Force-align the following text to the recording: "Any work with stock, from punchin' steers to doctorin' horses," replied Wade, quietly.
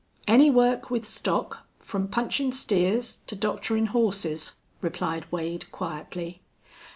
"Any 0.27 0.49
work 0.49 0.89
with 0.89 1.05
stock, 1.07 1.59
from 1.77 2.07
punchin' 2.07 2.53
steers 2.53 3.19
to 3.27 3.35
doctorin' 3.35 3.85
horses," 3.89 4.53
replied 4.81 5.31
Wade, 5.31 5.71
quietly. 5.71 6.41